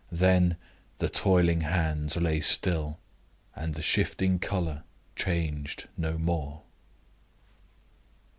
[0.11, 0.57] Then
[0.97, 2.97] the toiling hands lay still,
[3.55, 4.83] and the shifting color
[5.15, 6.63] changed no more.